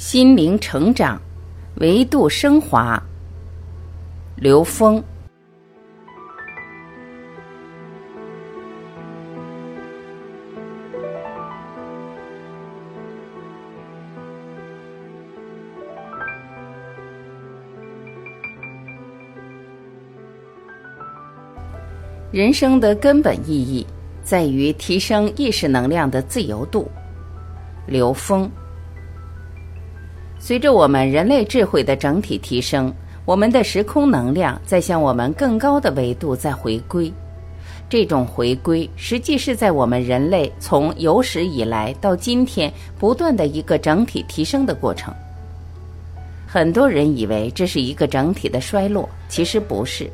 [0.00, 1.20] 心灵成长，
[1.74, 3.00] 维度升华。
[4.34, 5.04] 刘峰。
[22.32, 23.86] 人生的根本意义
[24.24, 26.90] 在于提升意识能量的自由度。
[27.86, 28.50] 刘峰。
[30.50, 32.92] 随着我们人类智慧的整体提升，
[33.24, 37.12] 我们的时空能量在向我们更高的维度在回归。
[37.88, 42.68] 这种回归，实际是在我们人类从有史以来到今天
[42.98, 45.14] 不断的一个整体提升的过程。
[46.48, 50.10] 很多人以为这是一个整体的衰落，其实不是。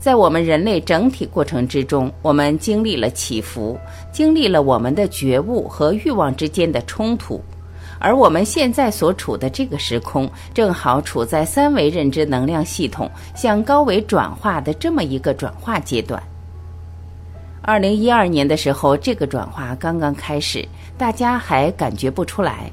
[0.00, 3.78] 在我们人类整体过程之中，我们经历了起伏，
[4.10, 7.38] 经历了我们的觉悟和欲望之间的冲突。
[7.98, 16.22] 而我们现在所处的这个时空，正好处在三维认知能量系统向高维转化的这么一个转化阶段。
[17.62, 22.70] 二零一二年的时候，这个转化刚刚开始，大家还感觉不出来。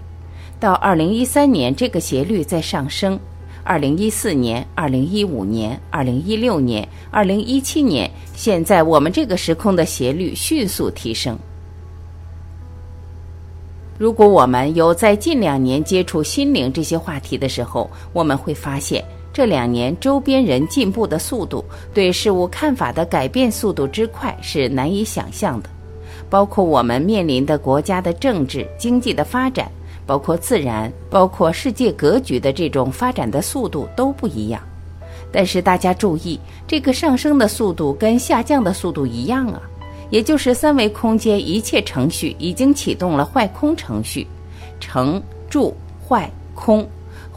[0.58, 3.18] 到二零一三年，这个斜率在上升；
[3.64, 11.38] 二零一四年、二零一五年、二零一六年、二零一七年，现在我们这个时空的斜率迅速提升。
[13.98, 25.70] 如果我们有在近两年接触心灵这些话题的时候，我们会发现这两年周边人进步的速度，对事物看法的改变速度之快是难以想象的。
[26.30, 29.72] 包括我们面临的国家的政治、经济的发展，
[30.06, 34.62] 包括自然、包括世界格局的这种发展的速度都不一样。
[35.32, 39.62] 但是大家注意，这个上升的速度跟下降的速度一样啊。
[40.10, 44.26] 也就是三维空间一切程序已经启动了坏空程序，
[44.80, 45.76] 成住
[46.08, 46.88] 坏空，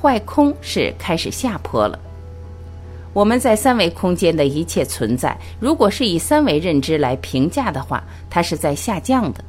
[0.00, 1.98] 坏空是开始下坡了。
[3.14, 9.42] 我们在三维空间的一切存在，如果是以三维认知来评价的话，它是在下降的。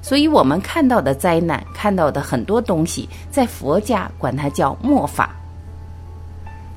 [0.00, 5.36] 所以，我们看到的灾难，看到的很多东西，在佛家管它叫末法。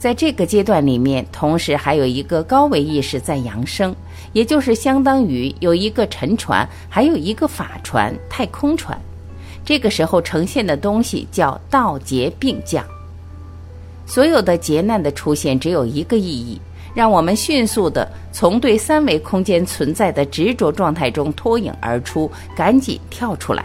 [0.04, 3.96] 在这个阶段里面，同时还有一个高维意识在扬升，
[4.34, 9.00] 也就是相当于有一个沉船，还有一个法船——太空船。
[9.64, 12.86] 这个时候呈现的东西叫道劫并降。
[14.06, 16.60] 所有的劫难的出现只有一个意义，
[16.94, 23.64] 让我们迅速的从对三维空间存在的执着状态中脱颖而出，赶紧跳出来。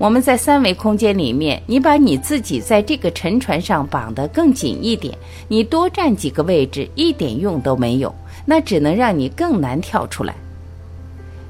[0.00, 5.14] 我们在三维空间里面，你把你自己在这个沉船上绑得更紧一点，
[5.46, 8.10] 你多占几个位置一点用都没有，
[8.46, 10.34] 那只能让你更难跳出来。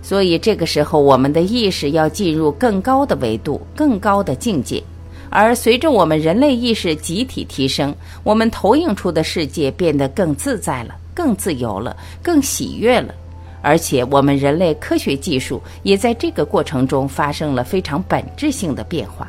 [0.03, 4.83] 所以这个时候，我们的意识要进入更高的维度、更高的境界，
[5.29, 7.95] 而随着我们人类意识集体提升，
[8.25, 13.15] 我们投影出的世界变得更自在了、更自由了、更喜悦了。
[13.63, 19.29] 而且，我们人类科学技术也在这个过程中发生了非常本质性的变化。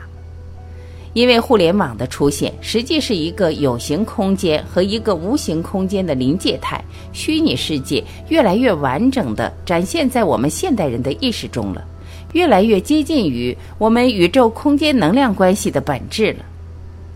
[1.14, 6.82] 因为互联网的出现，实际是一个有形空间和一个无形空间的临界态，
[7.12, 11.84] 虚拟世界越来越完整的展现在我们现代人的意识中了，
[12.32, 16.46] 越来越接近于我们宇宙空间能量关系的本质了。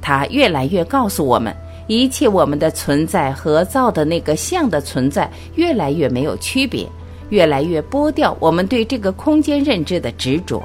[0.01, 1.55] 它越来越告诉我们，
[1.87, 6.85] 一切我们的存在和造的那个像的存在越来越没有区别。
[7.29, 10.63] 越来越剥掉我们对这个空间认知的执着，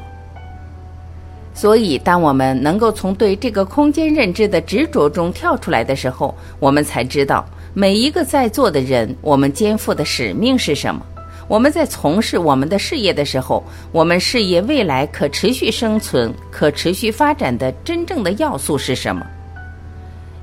[1.55, 7.45] 所以当我们能够从对这个空间认知的执着中跳出来的时候，我们才知道
[7.75, 11.03] 每一个在座的人，我们肩负的使命是什么。
[11.49, 19.27] 我们在从事我们的事业的时候，我们事业未来可持续生存、可持续发展的真正的要素是什么？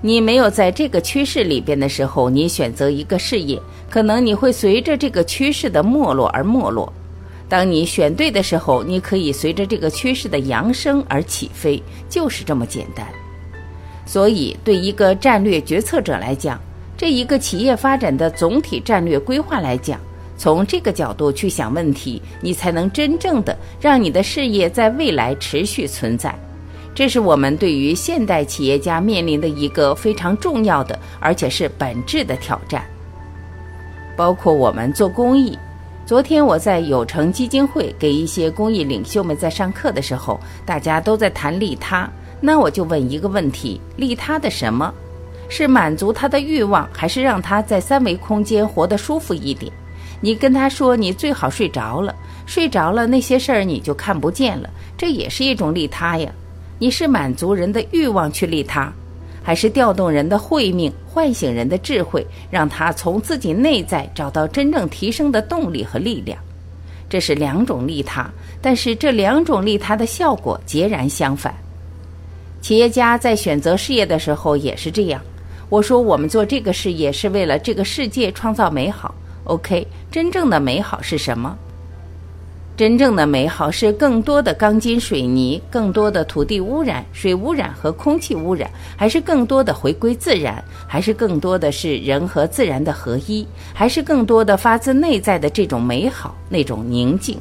[0.02, 3.60] 你没有在这个趋势里边的时候，你选择一个事业，
[3.90, 6.88] 可能你会随着这个趋势的没落而没落；
[7.50, 13.08] 当你选对的时候，你可以随着这个趋势的扬升而起飞，就是这么简单。
[14.06, 16.60] 所以，对一个战略决策者来讲，
[16.96, 20.00] 这一个企业发展的总体战略规划来讲，
[20.38, 26.34] 从这个角度去想问题，你才能真正的让你的事业在未来持续存在。
[26.98, 32.84] 这是我们对于现代企业家面临的一个非常重要的，而且是本质的挑战。
[34.16, 35.56] 包括我们做公益。
[36.08, 42.10] 昨天我在有成基金会给一些公益领袖们在上课的时候，大家都在谈利他。
[42.42, 44.92] 那我就问一个问题：利他的什么？
[45.50, 49.72] 是满足他的欲望，还是让他在三维空间活得舒服一点？
[50.20, 52.16] 你跟他说你最好睡着了，
[52.48, 54.68] 睡着了那些事儿你就看不见了，
[54.98, 56.28] 这也是一种利他呀。
[56.80, 58.92] 你是满足人的欲望去利他，
[59.42, 66.38] 还是调动人的慧命，唤醒人的智慧，让他从自己内在找到真正提升的动力和力量？
[67.10, 68.30] 这是两种利他，
[68.62, 71.56] 但是这两种利他的效果截然相反。
[72.62, 75.22] 企业家在选择事业的时候也是这样。
[75.70, 79.16] 我说，我们做这个事业是为了这个世界创造美好。
[79.46, 81.58] OK，真正的美好是什么？
[82.78, 97.36] 真正的美好是更多的钢筋水泥，更多的土地污染、水污染和空气污染，还是更多的回归自然，还是更多的是人和自然的合一，还是更多的发自内在的这种美好、那种宁静？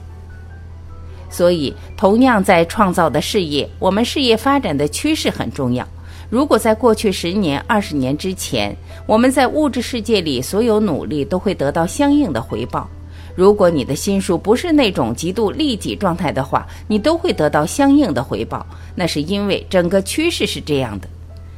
[1.28, 5.86] 所以，同样在创造的事业，我们事业发展的趋势很重要。
[6.30, 8.74] 如果在过去十年、二十年之前，
[9.06, 12.88] 我们在物质世界里所有努力都会得到相应的回报。
[13.36, 18.66] 如果你的心术不是那种极度利己状态的话，你都会得到相应的回报。
[18.94, 21.08] 那是因为整个趋势是这样的。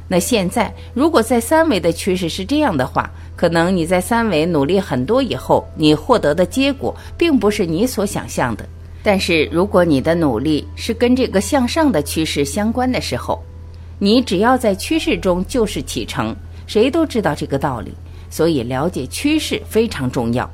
[0.07, 8.67] 那现在，如果在三维的趋势是这样的话，可能你在三维努力很多以后，你获得的结果并不是你所想象的。
[9.01, 13.41] 但是，如果你的努力是跟这个向上的趋势相关的时候，
[13.99, 16.35] 你只要在趋势中就是启程。
[16.67, 17.93] 谁都知道这个道理，
[18.29, 20.49] 所以了解趋势非常重要。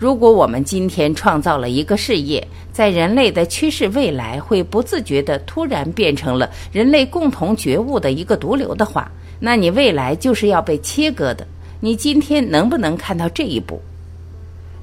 [0.00, 11.46] 如果我们今天创造了一个事业，在人类的趋势未来会不自觉地突然变成了人类共同觉悟的一个毒瘤的话，那你未来就是要被切割的。
[11.80, 13.78] 你今天能不能看到这一步？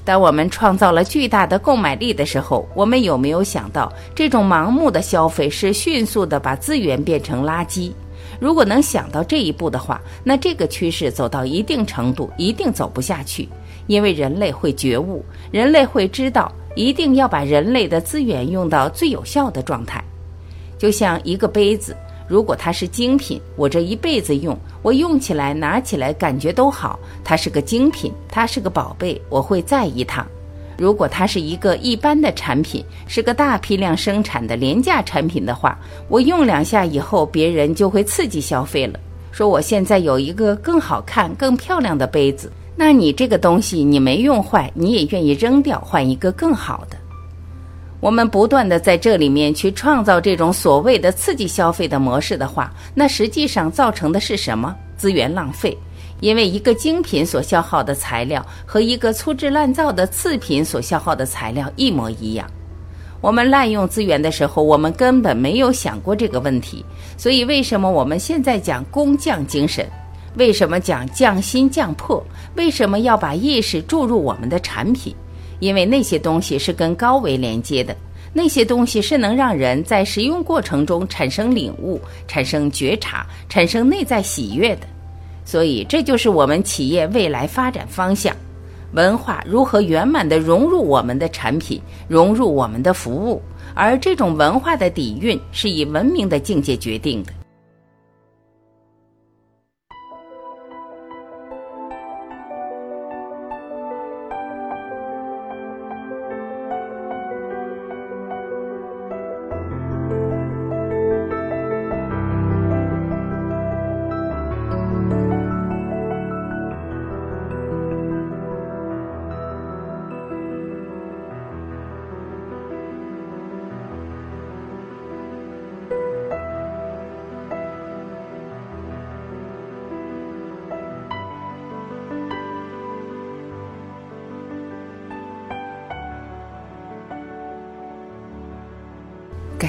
[0.05, 7.91] 当我们创造了巨大的购买力的时候，我们有没有想到，这种盲目的消费是迅速地把资源变成垃圾？
[8.39, 13.49] 如果能想到这一步的话，那这个趋势走到一定程度，一定走不下去。
[13.87, 20.03] 因为人类会觉悟，人类会知道，一定要把人类的资源用到最有效的状态。
[20.77, 21.95] 就像一个杯子，
[22.27, 30.25] 如果它是精品，我这一辈子用，我用起来、拿起来感觉都好，它是个精品，它是个宝贝，我会在意它。
[30.77, 38.99] 如果它是一个一般的产品，是个大批量生产的廉价产品的话，我用两下以后，别人就会刺激消费了，
[39.31, 42.51] 说我现在有一个更好看、更漂亮的杯子。
[42.79, 46.95] 那你这个东西你没用坏，你也愿意扔掉换一个更好的。
[47.99, 54.75] 我们不断的在这里面去创造这种所谓的刺激消费的模式的话，那实际上造成的是什么？
[54.95, 55.75] 资源浪费。
[56.19, 62.47] 因为一个精品所消耗的材料和一个粗制滥造的次品所消耗的材料一模一样。
[63.21, 66.85] 我们滥用资源的时候，我们根本没有想过这个问题。
[67.17, 69.87] 所以为什么我们现在讲工匠精神？
[70.37, 72.23] 为什么讲匠心匠魄？
[72.55, 75.13] 为什么要把意识注入我们的产品？
[75.59, 77.95] 因为那些东西是跟高维连接的，
[78.33, 84.81] 那些东西是能让人在使用过程中产生领悟、产生觉察、产生内在喜悦的。
[85.43, 88.35] 所以，这就是我们企业未来发展方向：
[88.93, 93.41] 文化如何圆满地融入我们的产品，融入我们的服务。
[93.73, 97.33] 而这种文化的底蕴是以文明的境界决定的。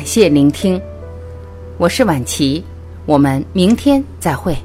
[0.09, 0.81] 谢聆听，
[1.77, 2.65] 我是晚琪，
[3.05, 4.57] 我们明天再会。